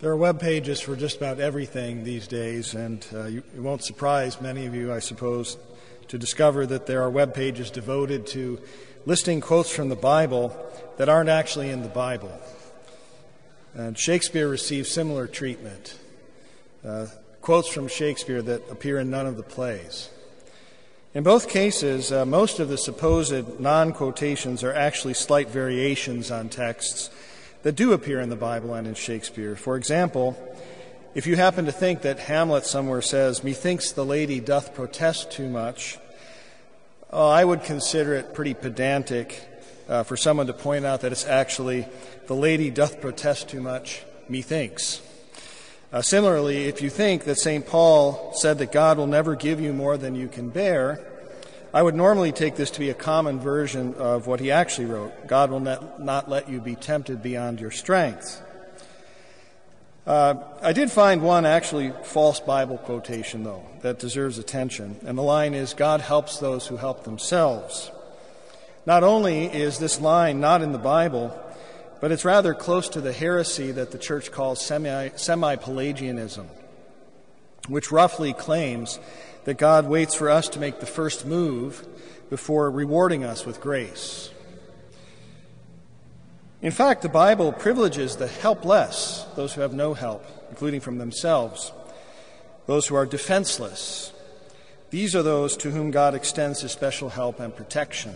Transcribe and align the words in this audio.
There 0.00 0.10
are 0.10 0.16
web 0.16 0.40
pages 0.40 0.80
for 0.80 0.96
just 0.96 1.18
about 1.18 1.40
everything 1.40 2.04
these 2.04 2.26
days, 2.26 2.72
and 2.72 3.06
uh, 3.12 3.26
you, 3.26 3.42
it 3.54 3.60
won't 3.60 3.84
surprise 3.84 4.40
many 4.40 4.64
of 4.64 4.74
you, 4.74 4.90
I 4.94 4.98
suppose, 4.98 5.58
to 6.08 6.16
discover 6.16 6.64
that 6.64 6.86
there 6.86 7.02
are 7.02 7.10
web 7.10 7.34
pages 7.34 7.70
devoted 7.70 8.26
to 8.28 8.58
listing 9.04 9.42
quotes 9.42 9.70
from 9.70 9.90
the 9.90 9.96
Bible 9.96 10.56
that 10.96 11.10
aren't 11.10 11.28
actually 11.28 11.68
in 11.68 11.82
the 11.82 11.88
Bible. 11.90 12.32
And 13.74 13.98
Shakespeare 13.98 14.48
received 14.48 14.86
similar 14.86 15.26
treatment. 15.26 15.98
Uh, 16.82 17.08
quotes 17.42 17.68
from 17.68 17.86
Shakespeare 17.86 18.40
that 18.40 18.70
appear 18.70 18.98
in 19.00 19.10
none 19.10 19.26
of 19.26 19.36
the 19.36 19.42
plays. 19.42 20.08
In 21.12 21.24
both 21.24 21.46
cases, 21.46 22.10
uh, 22.10 22.24
most 22.24 22.58
of 22.58 22.70
the 22.70 22.78
supposed 22.78 23.60
non 23.60 23.92
quotations 23.92 24.64
are 24.64 24.72
actually 24.72 25.12
slight 25.12 25.50
variations 25.50 26.30
on 26.30 26.48
texts 26.48 27.10
that 27.62 27.76
do 27.76 27.92
appear 27.92 28.20
in 28.20 28.30
the 28.30 28.36
Bible 28.36 28.74
and 28.74 28.86
in 28.86 28.94
Shakespeare. 28.94 29.56
For 29.56 29.76
example, 29.76 30.36
if 31.14 31.26
you 31.26 31.36
happen 31.36 31.66
to 31.66 31.72
think 31.72 32.02
that 32.02 32.18
Hamlet 32.18 32.64
somewhere 32.64 33.02
says, 33.02 33.44
Methinks 33.44 33.92
the 33.92 34.04
lady 34.04 34.40
doth 34.40 34.74
protest 34.74 35.30
too 35.30 35.48
much, 35.48 35.98
uh, 37.12 37.28
I 37.28 37.44
would 37.44 37.64
consider 37.64 38.14
it 38.14 38.34
pretty 38.34 38.54
pedantic 38.54 39.42
uh, 39.88 40.04
for 40.04 40.16
someone 40.16 40.46
to 40.46 40.52
point 40.52 40.86
out 40.86 41.00
that 41.00 41.12
it's 41.12 41.26
actually, 41.26 41.86
The 42.28 42.36
lady 42.36 42.70
doth 42.70 43.00
protest 43.00 43.48
too 43.48 43.60
much, 43.60 44.02
methinks. 44.28 45.02
Uh, 45.92 46.00
similarly, 46.00 46.68
if 46.68 46.80
you 46.80 46.88
think 46.88 47.24
that 47.24 47.36
St. 47.36 47.66
Paul 47.66 48.32
said 48.36 48.58
that 48.58 48.70
God 48.70 48.96
will 48.96 49.08
never 49.08 49.34
give 49.34 49.60
you 49.60 49.72
more 49.72 49.96
than 49.96 50.14
you 50.14 50.28
can 50.28 50.48
bear, 50.48 51.04
I 51.72 51.82
would 51.82 51.94
normally 51.94 52.32
take 52.32 52.56
this 52.56 52.72
to 52.72 52.80
be 52.80 52.90
a 52.90 52.94
common 52.94 53.38
version 53.38 53.94
of 53.94 54.26
what 54.26 54.40
he 54.40 54.50
actually 54.50 54.86
wrote 54.86 55.28
God 55.28 55.50
will 55.50 55.60
not 55.60 56.28
let 56.28 56.48
you 56.48 56.60
be 56.60 56.74
tempted 56.74 57.22
beyond 57.22 57.60
your 57.60 57.70
strength. 57.70 58.42
Uh, 60.06 60.34
I 60.60 60.72
did 60.72 60.90
find 60.90 61.22
one 61.22 61.46
actually 61.46 61.92
false 62.02 62.40
Bible 62.40 62.78
quotation, 62.78 63.44
though, 63.44 63.64
that 63.82 64.00
deserves 64.00 64.38
attention. 64.38 64.96
And 65.06 65.16
the 65.16 65.22
line 65.22 65.54
is 65.54 65.74
God 65.74 66.00
helps 66.00 66.38
those 66.38 66.66
who 66.66 66.76
help 66.76 67.04
themselves. 67.04 67.92
Not 68.86 69.04
only 69.04 69.44
is 69.44 69.78
this 69.78 70.00
line 70.00 70.40
not 70.40 70.62
in 70.62 70.72
the 70.72 70.78
Bible, 70.78 71.38
but 72.00 72.10
it's 72.10 72.24
rather 72.24 72.54
close 72.54 72.88
to 72.88 73.00
the 73.00 73.12
heresy 73.12 73.70
that 73.72 73.92
the 73.92 73.98
church 73.98 74.32
calls 74.32 74.60
semi 74.60 75.56
Pelagianism, 75.56 76.48
which 77.68 77.92
roughly 77.92 78.32
claims 78.32 78.98
that 79.44 79.58
God 79.58 79.86
waits 79.86 80.14
for 80.14 80.30
us 80.30 80.48
to 80.50 80.58
make 80.58 80.80
the 80.80 80.86
first 80.86 81.26
move 81.26 81.86
before 82.28 82.70
rewarding 82.70 83.24
us 83.24 83.44
with 83.44 83.60
grace. 83.60 84.30
In 86.62 86.72
fact, 86.72 87.02
the 87.02 87.08
Bible 87.08 87.52
privileges 87.52 88.16
the 88.16 88.26
helpless, 88.26 89.26
those 89.34 89.54
who 89.54 89.62
have 89.62 89.72
no 89.72 89.94
help, 89.94 90.24
including 90.50 90.80
from 90.80 90.98
themselves, 90.98 91.72
those 92.66 92.86
who 92.86 92.94
are 92.94 93.06
defenseless. 93.06 94.12
These 94.90 95.16
are 95.16 95.22
those 95.22 95.56
to 95.58 95.70
whom 95.70 95.90
God 95.90 96.14
extends 96.14 96.60
his 96.60 96.72
special 96.72 97.08
help 97.08 97.40
and 97.40 97.54
protection. 97.54 98.14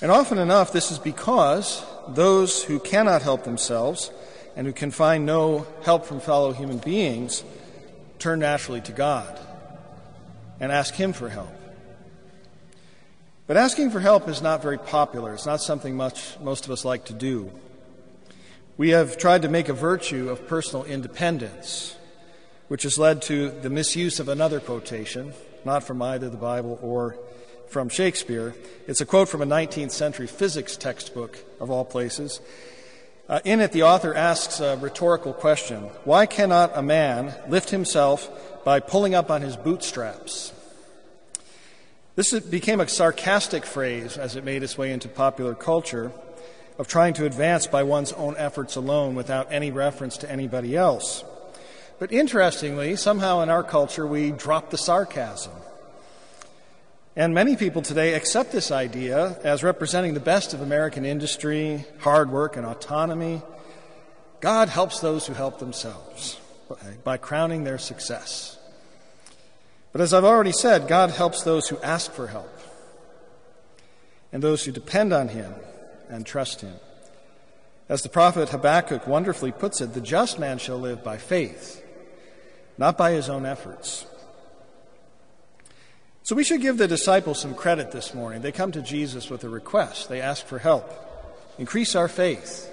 And 0.00 0.10
often 0.10 0.38
enough, 0.38 0.72
this 0.72 0.90
is 0.90 0.98
because 0.98 1.84
those 2.08 2.62
who 2.64 2.80
cannot 2.80 3.22
help 3.22 3.44
themselves 3.44 4.10
and 4.58 4.66
who 4.66 4.72
can 4.72 4.90
find 4.90 5.24
no 5.24 5.64
help 5.84 6.04
from 6.04 6.18
fellow 6.18 6.52
human 6.52 6.78
beings 6.78 7.44
turn 8.18 8.40
naturally 8.40 8.80
to 8.80 8.90
God 8.90 9.38
and 10.58 10.72
ask 10.72 10.94
Him 10.94 11.12
for 11.12 11.28
help. 11.28 11.54
But 13.46 13.56
asking 13.56 13.92
for 13.92 14.00
help 14.00 14.28
is 14.28 14.42
not 14.42 14.60
very 14.60 14.76
popular. 14.76 15.32
It's 15.32 15.46
not 15.46 15.62
something 15.62 15.96
much 15.96 16.36
most 16.40 16.64
of 16.64 16.72
us 16.72 16.84
like 16.84 17.04
to 17.04 17.12
do. 17.12 17.52
We 18.76 18.88
have 18.90 19.16
tried 19.16 19.42
to 19.42 19.48
make 19.48 19.68
a 19.68 19.72
virtue 19.72 20.28
of 20.28 20.48
personal 20.48 20.84
independence, 20.84 21.96
which 22.66 22.82
has 22.82 22.98
led 22.98 23.22
to 23.22 23.50
the 23.50 23.70
misuse 23.70 24.18
of 24.18 24.28
another 24.28 24.58
quotation, 24.58 25.34
not 25.64 25.84
from 25.84 26.02
either 26.02 26.28
the 26.28 26.36
Bible 26.36 26.80
or 26.82 27.16
from 27.68 27.88
Shakespeare. 27.88 28.56
It's 28.88 29.00
a 29.00 29.06
quote 29.06 29.28
from 29.28 29.40
a 29.40 29.46
19th 29.46 29.92
century 29.92 30.26
physics 30.26 30.76
textbook, 30.76 31.38
of 31.60 31.70
all 31.70 31.84
places. 31.84 32.40
Uh, 33.28 33.40
in 33.44 33.60
it, 33.60 33.72
the 33.72 33.82
author 33.82 34.14
asks 34.14 34.58
a 34.60 34.76
rhetorical 34.78 35.34
question 35.34 35.82
Why 36.04 36.24
cannot 36.24 36.72
a 36.74 36.82
man 36.82 37.34
lift 37.48 37.70
himself 37.70 38.64
by 38.64 38.80
pulling 38.80 39.14
up 39.14 39.30
on 39.30 39.42
his 39.42 39.56
bootstraps? 39.56 40.52
This 42.16 42.38
became 42.40 42.80
a 42.80 42.88
sarcastic 42.88 43.64
phrase 43.64 44.16
as 44.16 44.34
it 44.34 44.44
made 44.44 44.62
its 44.62 44.78
way 44.78 44.92
into 44.92 45.08
popular 45.08 45.54
culture 45.54 46.10
of 46.78 46.88
trying 46.88 47.14
to 47.14 47.26
advance 47.26 47.66
by 47.66 47.82
one's 47.82 48.12
own 48.12 48.34
efforts 48.38 48.76
alone 48.76 49.14
without 49.14 49.52
any 49.52 49.70
reference 49.70 50.16
to 50.18 50.30
anybody 50.30 50.74
else. 50.74 51.22
But 51.98 52.12
interestingly, 52.12 52.96
somehow 52.96 53.42
in 53.42 53.50
our 53.50 53.62
culture, 53.62 54.06
we 54.06 54.30
drop 54.30 54.70
the 54.70 54.78
sarcasm. 54.78 55.52
And 57.18 57.34
many 57.34 57.56
people 57.56 57.82
today 57.82 58.14
accept 58.14 58.52
this 58.52 58.70
idea 58.70 59.36
as 59.42 59.64
representing 59.64 60.14
the 60.14 60.20
best 60.20 60.54
of 60.54 60.60
American 60.60 61.04
industry, 61.04 61.84
hard 61.98 62.30
work, 62.30 62.56
and 62.56 62.64
autonomy. 62.64 63.42
God 64.38 64.68
helps 64.68 65.00
those 65.00 65.26
who 65.26 65.32
help 65.32 65.58
themselves 65.58 66.38
by 67.02 67.16
crowning 67.16 67.64
their 67.64 67.76
success. 67.76 68.56
But 69.90 70.00
as 70.00 70.14
I've 70.14 70.22
already 70.22 70.52
said, 70.52 70.86
God 70.86 71.10
helps 71.10 71.42
those 71.42 71.66
who 71.68 71.80
ask 71.80 72.12
for 72.12 72.28
help 72.28 72.56
and 74.32 74.40
those 74.40 74.64
who 74.64 74.70
depend 74.70 75.12
on 75.12 75.26
Him 75.26 75.52
and 76.08 76.24
trust 76.24 76.60
Him. 76.60 76.76
As 77.88 78.02
the 78.02 78.08
prophet 78.08 78.50
Habakkuk 78.50 79.08
wonderfully 79.08 79.50
puts 79.50 79.80
it, 79.80 79.92
the 79.92 80.00
just 80.00 80.38
man 80.38 80.58
shall 80.58 80.78
live 80.78 81.02
by 81.02 81.16
faith, 81.16 81.84
not 82.76 82.96
by 82.96 83.10
his 83.10 83.28
own 83.28 83.44
efforts. 83.44 84.06
So 86.28 86.36
we 86.36 86.44
should 86.44 86.60
give 86.60 86.76
the 86.76 86.86
disciples 86.86 87.40
some 87.40 87.54
credit 87.54 87.90
this 87.90 88.12
morning. 88.12 88.42
They 88.42 88.52
come 88.52 88.70
to 88.72 88.82
Jesus 88.82 89.30
with 89.30 89.44
a 89.44 89.48
request, 89.48 90.10
they 90.10 90.20
ask 90.20 90.44
for 90.44 90.58
help. 90.58 90.86
Increase 91.56 91.94
our 91.94 92.06
faith. 92.06 92.70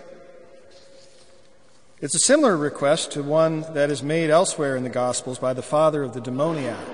It's 2.02 2.16
a 2.16 2.20
similar 2.20 2.58
request 2.58 3.12
to 3.12 3.24
one 3.24 3.62
that 3.74 3.90
is 3.90 4.04
made 4.04 4.30
elsewhere 4.30 4.76
in 4.76 4.84
the 4.84 4.90
Gospels 4.90 5.40
by 5.40 5.54
the 5.54 5.62
father 5.62 6.04
of 6.04 6.14
the 6.14 6.20
demoniac. 6.20 6.86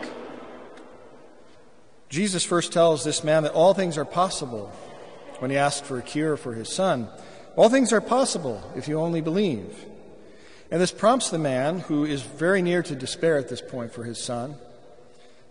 Jesus 2.10 2.44
first 2.44 2.72
tells 2.72 3.04
this 3.04 3.24
man 3.24 3.42
that 3.42 3.54
all 3.54 3.74
things 3.74 3.98
are 3.98 4.06
possible 4.06 4.68
when 5.40 5.50
he 5.50 5.58
asks 5.58 5.88
for 5.88 5.98
a 5.98 6.04
cure 6.04 6.38
for 6.38 6.54
his 6.54 6.72
son. 6.72 7.10
All 7.56 7.70
things 7.70 7.92
are 7.92 8.02
possible 8.02 8.62
if 8.76 8.88
you 8.88 9.00
only 9.00 9.22
believe. 9.22 9.84
And 10.70 10.80
this 10.80 10.92
prompts 10.92 11.32
the 11.32 11.40
man, 11.40 11.80
who 11.80 12.06
is 12.06 12.22
very 12.22 12.62
near 12.62 12.84
to 12.84 12.94
despair 12.94 13.40
at 13.40 13.50
this 13.50 13.64
point 13.64 13.94
for 13.94 14.04
his 14.04 14.24
son, 14.24 14.58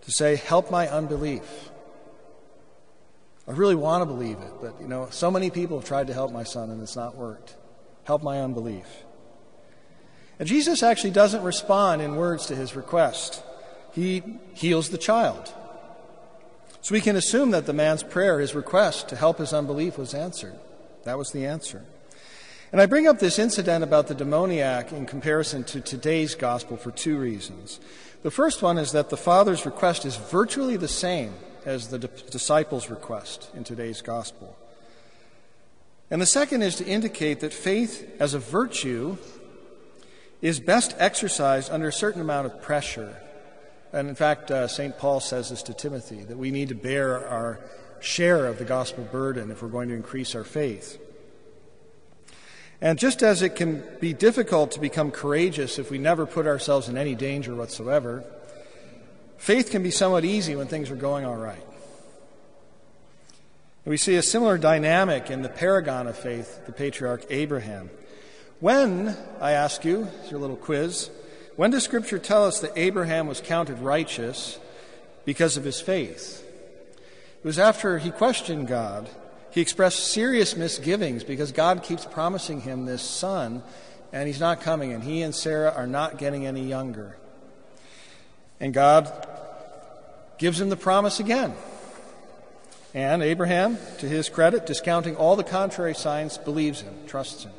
to 0.01 0.11
say, 0.11 0.35
Help 0.35 0.71
my 0.71 0.87
unbelief. 0.87 1.69
I 3.47 3.51
really 3.51 3.75
want 3.75 4.01
to 4.01 4.05
believe 4.05 4.37
it, 4.37 4.51
but 4.61 4.79
you 4.79 4.87
know, 4.87 5.07
so 5.09 5.31
many 5.31 5.49
people 5.49 5.79
have 5.79 5.87
tried 5.87 6.07
to 6.07 6.13
help 6.13 6.31
my 6.31 6.43
son 6.43 6.69
and 6.69 6.81
it's 6.81 6.95
not 6.95 7.15
worked. 7.15 7.55
Help 8.03 8.23
my 8.23 8.39
unbelief. 8.39 8.85
And 10.39 10.47
Jesus 10.47 10.83
actually 10.83 11.11
doesn't 11.11 11.43
respond 11.43 12.01
in 12.01 12.15
words 12.15 12.45
to 12.47 12.55
his 12.55 12.75
request. 12.75 13.43
He 13.93 14.23
heals 14.53 14.89
the 14.89 14.97
child. 14.97 15.53
So 16.81 16.93
we 16.93 17.01
can 17.01 17.15
assume 17.15 17.51
that 17.51 17.65
the 17.65 17.73
man's 17.73 18.03
prayer, 18.03 18.39
his 18.39 18.55
request 18.55 19.09
to 19.09 19.15
help 19.15 19.37
his 19.37 19.53
unbelief, 19.53 19.97
was 19.97 20.13
answered. 20.13 20.55
That 21.03 21.17
was 21.17 21.31
the 21.31 21.45
answer. 21.45 21.83
And 22.71 22.81
I 22.81 22.85
bring 22.85 23.07
up 23.07 23.19
this 23.19 23.37
incident 23.37 23.83
about 23.83 24.07
the 24.07 24.15
demoniac 24.15 24.91
in 24.93 25.05
comparison 25.05 25.63
to 25.65 25.81
today's 25.81 26.35
gospel 26.35 26.77
for 26.77 26.89
two 26.89 27.19
reasons. 27.19 27.79
The 28.23 28.31
first 28.31 28.61
one 28.61 28.77
is 28.77 28.91
that 28.91 29.09
the 29.09 29.17
Father's 29.17 29.65
request 29.65 30.05
is 30.05 30.15
virtually 30.15 30.77
the 30.77 30.87
same 30.87 31.33
as 31.65 31.87
the 31.87 31.97
disciples' 31.97 32.89
request 32.89 33.49
in 33.55 33.63
today's 33.63 34.01
gospel. 34.01 34.55
And 36.11 36.21
the 36.21 36.27
second 36.27 36.61
is 36.61 36.75
to 36.75 36.85
indicate 36.85 37.39
that 37.39 37.53
faith 37.53 38.17
as 38.19 38.33
a 38.33 38.39
virtue 38.39 39.17
is 40.41 40.59
best 40.59 40.95
exercised 40.99 41.71
under 41.71 41.87
a 41.87 41.93
certain 41.93 42.21
amount 42.21 42.47
of 42.47 42.61
pressure. 42.61 43.15
And 43.93 44.09
in 44.09 44.15
fact, 44.15 44.51
uh, 44.51 44.67
St. 44.67 44.97
Paul 44.97 45.19
says 45.19 45.49
this 45.49 45.63
to 45.63 45.73
Timothy 45.73 46.23
that 46.23 46.37
we 46.37 46.51
need 46.51 46.69
to 46.69 46.75
bear 46.75 47.27
our 47.27 47.59
share 48.01 48.47
of 48.47 48.57
the 48.57 48.65
gospel 48.65 49.03
burden 49.05 49.51
if 49.51 49.61
we're 49.61 49.69
going 49.69 49.89
to 49.89 49.95
increase 49.95 50.35
our 50.35 50.43
faith. 50.43 50.99
And 52.81 52.97
just 52.97 53.21
as 53.21 53.43
it 53.43 53.55
can 53.55 53.83
be 53.99 54.11
difficult 54.11 54.71
to 54.71 54.79
become 54.79 55.11
courageous 55.11 55.77
if 55.77 55.91
we 55.91 55.99
never 55.99 56.25
put 56.25 56.47
ourselves 56.47 56.89
in 56.89 56.97
any 56.97 57.13
danger 57.13 57.53
whatsoever, 57.53 58.23
faith 59.37 59.69
can 59.69 59.83
be 59.83 59.91
somewhat 59.91 60.25
easy 60.25 60.55
when 60.55 60.67
things 60.67 60.89
are 60.89 60.95
going 60.95 61.23
all 61.23 61.35
right. 61.35 61.63
we 63.85 63.97
see 63.97 64.15
a 64.15 64.23
similar 64.23 64.57
dynamic 64.57 65.29
in 65.29 65.43
the 65.43 65.49
paragon 65.49 66.07
of 66.07 66.17
faith, 66.17 66.65
the 66.65 66.71
patriarch 66.71 67.23
Abraham. 67.29 67.91
When, 68.59 69.15
I 69.39 69.51
ask 69.51 69.85
you, 69.85 70.07
it's 70.21 70.31
your 70.31 70.39
little 70.39 70.55
quiz, 70.55 71.11
when 71.55 71.69
does 71.69 71.83
Scripture 71.83 72.19
tell 72.19 72.45
us 72.45 72.61
that 72.61 72.71
Abraham 72.75 73.27
was 73.27 73.41
counted 73.41 73.79
righteous 73.79 74.59
because 75.25 75.57
of 75.57 75.63
his 75.63 75.79
faith? 75.79 76.43
It 77.43 77.45
was 77.45 77.59
after 77.59 77.99
he 77.99 78.09
questioned 78.09 78.67
God 78.67 79.07
he 79.51 79.61
expressed 79.61 80.11
serious 80.11 80.55
misgivings 80.55 81.23
because 81.23 81.51
God 81.51 81.83
keeps 81.83 82.05
promising 82.05 82.61
him 82.61 82.85
this 82.85 83.01
son 83.01 83.63
and 84.13 84.27
he's 84.27 84.39
not 84.39 84.61
coming, 84.61 84.91
and 84.91 85.03
he 85.03 85.21
and 85.21 85.33
Sarah 85.33 85.71
are 85.71 85.87
not 85.87 86.17
getting 86.17 86.45
any 86.45 86.67
younger. 86.67 87.15
And 88.59 88.73
God 88.73 89.09
gives 90.37 90.59
him 90.59 90.69
the 90.69 90.75
promise 90.75 91.19
again. 91.19 91.53
And 92.93 93.23
Abraham, 93.23 93.77
to 93.99 94.09
his 94.09 94.27
credit, 94.27 94.65
discounting 94.65 95.15
all 95.15 95.37
the 95.37 95.45
contrary 95.45 95.95
signs, 95.95 96.37
believes 96.37 96.81
him, 96.81 96.93
trusts 97.07 97.45
him. 97.45 97.53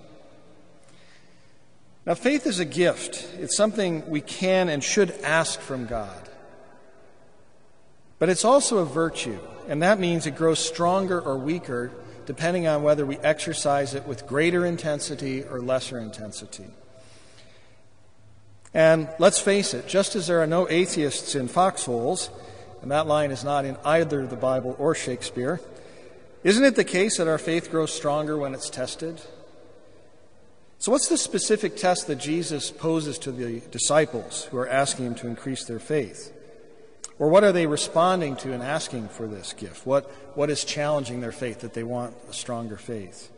Now, 2.04 2.14
faith 2.14 2.46
is 2.46 2.58
a 2.58 2.64
gift. 2.64 3.28
It's 3.38 3.56
something 3.56 4.08
we 4.10 4.20
can 4.20 4.68
and 4.68 4.84
should 4.84 5.12
ask 5.22 5.58
from 5.60 5.86
God. 5.86 6.28
But 8.18 8.28
it's 8.28 8.44
also 8.44 8.78
a 8.78 8.84
virtue, 8.84 9.38
and 9.68 9.82
that 9.82 9.98
means 9.98 10.26
it 10.26 10.36
grows 10.36 10.58
stronger 10.58 11.20
or 11.20 11.36
weaker 11.36 11.92
depending 12.26 12.66
on 12.66 12.82
whether 12.82 13.04
we 13.04 13.18
exercise 13.18 13.94
it 13.94 14.06
with 14.06 14.26
greater 14.26 14.64
intensity 14.64 15.42
or 15.42 15.60
lesser 15.60 15.98
intensity. 15.98 16.66
And 18.74 19.08
let's 19.18 19.38
face 19.38 19.74
it, 19.74 19.86
just 19.86 20.16
as 20.16 20.28
there 20.28 20.40
are 20.40 20.46
no 20.46 20.68
atheists 20.68 21.34
in 21.34 21.48
foxholes, 21.48 22.30
and 22.80 22.90
that 22.90 23.06
line 23.06 23.30
is 23.30 23.44
not 23.44 23.64
in 23.64 23.76
either 23.84 24.26
the 24.26 24.36
Bible 24.36 24.76
or 24.78 24.94
Shakespeare, 24.94 25.60
isn't 26.42 26.64
it 26.64 26.74
the 26.74 26.84
case 26.84 27.18
that 27.18 27.28
our 27.28 27.38
faith 27.38 27.70
grows 27.70 27.92
stronger 27.92 28.38
when 28.38 28.54
it's 28.54 28.70
tested? 28.70 29.20
So, 30.78 30.90
what's 30.90 31.08
the 31.08 31.18
specific 31.18 31.76
test 31.76 32.08
that 32.08 32.16
Jesus 32.16 32.72
poses 32.72 33.18
to 33.18 33.30
the 33.30 33.60
disciples 33.70 34.44
who 34.46 34.56
are 34.58 34.68
asking 34.68 35.06
him 35.06 35.14
to 35.16 35.28
increase 35.28 35.64
their 35.64 35.78
faith? 35.78 36.32
Or 37.22 37.28
what 37.28 37.44
are 37.44 37.52
they 37.52 37.68
responding 37.68 38.34
to 38.38 38.52
and 38.52 38.64
asking 38.64 39.06
for 39.06 39.28
this 39.28 39.52
gift? 39.52 39.86
What, 39.86 40.10
what 40.34 40.50
is 40.50 40.64
challenging 40.64 41.20
their 41.20 41.30
faith 41.30 41.60
that 41.60 41.72
they 41.72 41.84
want 41.84 42.16
a 42.28 42.32
stronger 42.32 42.76
faith? 42.76 43.30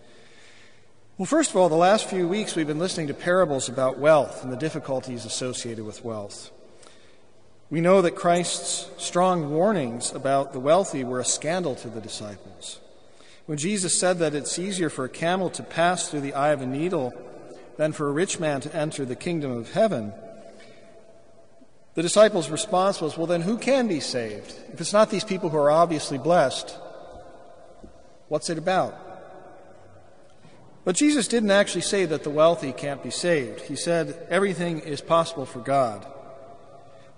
Well, 1.18 1.26
first 1.26 1.50
of 1.50 1.56
all, 1.56 1.68
the 1.68 1.74
last 1.74 2.08
few 2.08 2.26
weeks 2.26 2.56
we've 2.56 2.66
been 2.66 2.78
listening 2.78 3.08
to 3.08 3.12
parables 3.14 3.68
about 3.68 3.98
wealth 3.98 4.42
and 4.42 4.50
the 4.50 4.56
difficulties 4.56 5.26
associated 5.26 5.84
with 5.84 6.02
wealth. 6.02 6.50
We 7.68 7.82
know 7.82 8.00
that 8.00 8.16
Christ's 8.16 8.88
strong 8.96 9.50
warnings 9.50 10.12
about 10.14 10.54
the 10.54 10.60
wealthy 10.60 11.04
were 11.04 11.20
a 11.20 11.24
scandal 11.26 11.74
to 11.74 11.88
the 11.88 12.00
disciples. 12.00 12.80
When 13.44 13.58
Jesus 13.58 14.00
said 14.00 14.18
that 14.20 14.34
it's 14.34 14.58
easier 14.58 14.88
for 14.88 15.04
a 15.04 15.10
camel 15.10 15.50
to 15.50 15.62
pass 15.62 16.08
through 16.08 16.22
the 16.22 16.32
eye 16.32 16.52
of 16.52 16.62
a 16.62 16.66
needle 16.66 17.12
than 17.76 17.92
for 17.92 18.08
a 18.08 18.12
rich 18.12 18.40
man 18.40 18.62
to 18.62 18.74
enter 18.74 19.04
the 19.04 19.14
kingdom 19.14 19.50
of 19.50 19.72
heaven, 19.72 20.14
the 21.94 22.02
disciples' 22.02 22.50
response 22.50 23.00
was, 23.00 23.16
Well, 23.16 23.26
then 23.26 23.42
who 23.42 23.56
can 23.56 23.88
be 23.88 24.00
saved? 24.00 24.54
If 24.72 24.80
it's 24.80 24.92
not 24.92 25.10
these 25.10 25.24
people 25.24 25.48
who 25.48 25.58
are 25.58 25.70
obviously 25.70 26.18
blessed, 26.18 26.76
what's 28.28 28.50
it 28.50 28.58
about? 28.58 28.98
But 30.84 30.96
Jesus 30.96 31.28
didn't 31.28 31.50
actually 31.50 31.80
say 31.82 32.04
that 32.04 32.24
the 32.24 32.30
wealthy 32.30 32.72
can't 32.72 33.02
be 33.02 33.10
saved. 33.10 33.62
He 33.62 33.76
said 33.76 34.26
everything 34.28 34.80
is 34.80 35.00
possible 35.00 35.46
for 35.46 35.60
God. 35.60 36.06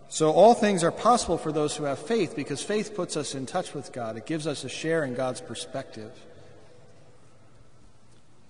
So 0.08 0.30
all 0.30 0.54
things 0.54 0.84
are 0.84 0.92
possible 0.92 1.36
for 1.36 1.50
those 1.50 1.76
who 1.76 1.84
have 1.84 1.98
faith 1.98 2.36
because 2.36 2.62
faith 2.62 2.94
puts 2.94 3.16
us 3.16 3.34
in 3.34 3.44
touch 3.44 3.74
with 3.74 3.92
God. 3.92 4.16
It 4.16 4.24
gives 4.24 4.46
us 4.46 4.62
a 4.62 4.68
share 4.68 5.04
in 5.04 5.14
God's 5.14 5.40
perspective. 5.40 6.12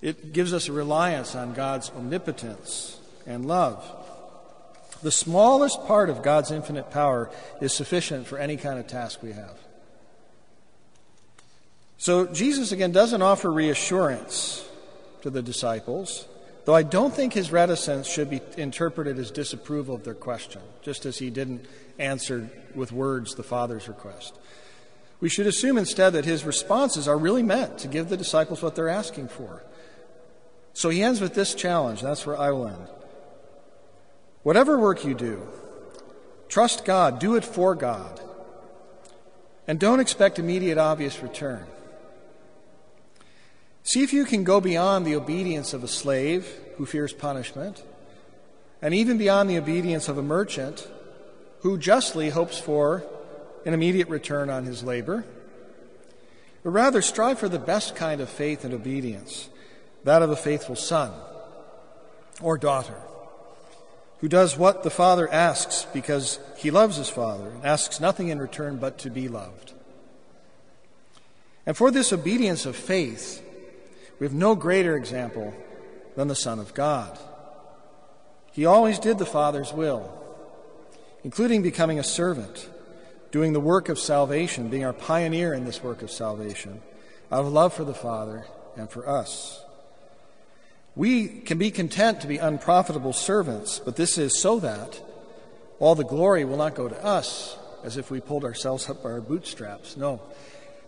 It 0.03 0.35
gives 0.35 0.53
us 0.53 0.69
a 0.69 0.73
reliance 0.73 1.35
on 1.35 1.55
God's 1.55 1.91
omnipotence 1.97 2.99
and 3.27 3.47
love. 3.47 3.83
The 5.07 5.13
smallest 5.13 5.87
part 5.87 6.11
of 6.11 6.25
God's 6.25 6.51
infinite 6.51 6.91
power 6.91 7.31
is 7.61 7.73
sufficient 7.73 8.27
for 8.27 8.39
any 8.39 8.57
kind 8.57 8.81
of 8.81 8.89
task 8.89 9.23
we 9.23 9.31
have. 9.31 9.57
So 11.97 12.27
Jesus 12.27 12.73
again 12.73 12.91
doesn't 12.91 13.23
offer 13.23 13.53
reassurance 13.53 14.69
to 15.23 15.31
the 15.31 15.43
disciples, 15.43 16.27
though 16.65 16.75
I 16.75 16.83
don't 16.83 17.15
think 17.15 17.35
his 17.35 17.53
reticence 17.53 18.09
should 18.09 18.29
be 18.29 18.41
interpreted 18.57 19.17
as 19.21 19.31
disapproval 19.31 19.95
of 19.95 20.03
their 20.03 20.13
question, 20.13 20.61
just 20.83 21.07
as 21.07 21.19
he 21.19 21.31
didn't 21.31 21.67
answer 22.01 22.51
with 22.75 22.91
words 22.91 23.37
the 23.37 23.45
Father's 23.45 23.87
request. 23.87 24.37
We 25.21 25.29
should 25.29 25.47
assume 25.47 25.79
instead 25.79 26.15
that 26.15 26.25
his 26.25 26.43
responses 26.45 27.07
are 27.07 27.17
really 27.17 27.45
meant 27.45 27.79
to 27.79 27.87
give 27.87 28.09
the 28.09 28.17
disciples 28.17 28.61
what 28.61 28.75
they're 28.75 28.89
asking 28.89 29.29
for. 29.29 29.63
So 30.73 30.89
he 30.89 31.05
ends 31.05 31.21
with 31.21 31.35
this 31.35 31.55
challenge. 31.55 32.03
That's 32.03 32.27
where 32.27 32.37
I 32.37 32.51
will 32.51 32.67
end. 32.67 32.89
Whatever 34.47 34.79
work 34.79 35.05
you 35.05 35.13
do, 35.13 35.43
trust 36.49 36.85
God, 36.85 37.19
do 37.19 37.35
it 37.35 37.45
for 37.45 37.75
God, 37.75 38.21
and 39.67 39.81
don't 39.81 39.99
expect 39.99 40.39
immediate 40.39 40.79
obvious 40.79 41.21
return. 41.21 41.67
See 43.83 44.05
if 44.05 44.13
you 44.13 44.25
can 44.25 44.45
go 44.45 44.61
beyond 44.61 45.05
the 45.05 45.17
obedience 45.17 45.75
of 45.75 45.83
a 45.83 45.89
slave 45.89 46.49
who 46.77 46.87
fears 46.87 47.13
punishment, 47.13 47.83
and 48.81 48.95
even 48.95 49.19
beyond 49.19 49.51
the 49.51 49.59
obedience 49.59 50.09
of 50.09 50.17
a 50.17 50.23
merchant 50.23 50.87
who 51.63 51.77
justly 51.77 52.31
hopes 52.31 52.57
for 52.57 53.03
an 53.65 53.75
immediate 53.75 54.09
return 54.09 54.49
on 54.49 54.65
his 54.65 54.85
labor. 54.85 55.25
But 56.63 56.71
rather, 56.71 57.03
strive 57.03 57.41
for 57.41 57.49
the 57.49 57.59
best 57.59 57.97
kind 57.97 58.21
of 58.21 58.29
faith 58.29 58.65
and 58.65 58.73
obedience, 58.73 59.49
that 60.05 60.23
of 60.23 60.31
a 60.31 60.37
faithful 60.37 60.77
son 60.77 61.11
or 62.41 62.57
daughter, 62.57 63.03
who 64.21 64.29
does 64.29 64.57
what 64.57 64.83
the 64.83 64.91
Father 64.91 65.31
asks 65.33 65.87
because 65.93 66.39
he 66.57 66.71
loves 66.71 66.97
his 66.97 67.09
Father 67.09 67.49
and 67.49 67.65
asks 67.65 68.01
nothing 68.01 68.29
in 68.29 68.39
return 68.39 68.77
but 68.77 68.99
to 68.99 69.11
be 69.11 69.29
loved. 69.29 69.73
And 71.67 71.77
for 71.77 71.91
this 71.91 72.13
obedience 72.13 72.65
of 72.65 72.77
faith, 72.77 73.43
we 74.19 74.27
have 74.27 74.35
no 74.35 74.55
greater 74.55 74.97
example 74.97 75.53
than 76.15 76.29
the 76.29 76.35
Son 76.35 76.59
of 76.59 76.73
God. 76.73 77.19
He 78.53 78.65
always 78.65 78.99
did 78.99 79.19
the 79.19 79.27
Father's 79.27 79.73
will, 79.73 80.11
including 81.25 81.63
becoming 81.63 81.99
a 81.99 82.05
servant, 82.05 82.71
doing 83.31 83.53
the 83.53 83.61
work 83.61 83.91
of 83.91 83.99
salvation, 83.99 84.71
being 84.71 84.85
our 84.85 84.95
pioneer 84.95 85.53
in 85.53 85.67
this 85.67 85.83
work 85.83 86.01
of 86.01 86.11
salvation, 86.11 86.81
out 87.31 87.45
of 87.45 87.53
love 87.53 87.75
for 87.75 87.85
the 87.85 87.93
Father 87.93 88.47
and 88.77 88.89
for 88.89 89.07
us. 89.07 89.63
We 90.97 91.29
can 91.29 91.59
be 91.59 91.71
content 91.71 92.23
to 92.23 92.27
be 92.27 92.39
unprofitable 92.39 93.13
servants, 93.13 93.79
but 93.79 93.97
this 93.97 94.17
is 94.17 94.39
so 94.39 94.59
that 94.61 95.01
all 95.79 95.95
the 95.95 96.05
glory 96.05 96.45
will 96.45 96.57
not 96.57 96.75
go 96.75 96.89
to 96.89 97.05
us 97.05 97.59
as 97.85 97.99
if 97.99 98.11
we 98.11 98.21
pulled 98.21 98.45
ourselves 98.45 98.89
up 98.89 99.03
by 99.03 99.11
our 99.11 99.21
bootstraps. 99.21 99.97
No. 99.97 100.21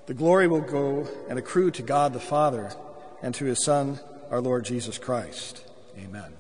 The 0.07 0.15
glory 0.15 0.49
will 0.49 0.63
go 0.63 1.07
and 1.29 1.39
accrue 1.39 1.71
to 1.73 1.83
God 1.83 2.15
the 2.15 2.21
Father 2.21 2.73
and 3.23 3.35
to 3.35 3.45
his 3.45 3.63
Son, 3.63 4.01
our 4.31 4.41
Lord 4.41 4.65
Jesus 4.65 4.97
Christ. 4.97 5.63
Amen. 5.99 6.33